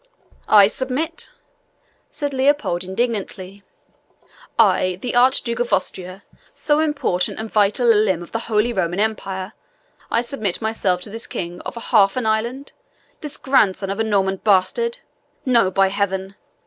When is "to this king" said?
11.01-11.61